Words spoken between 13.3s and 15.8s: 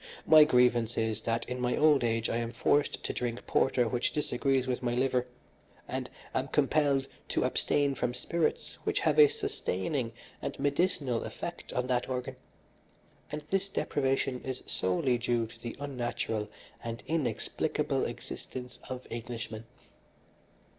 and this deprivation is solely due to the